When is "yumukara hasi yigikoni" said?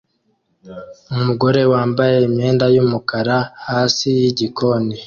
2.75-4.95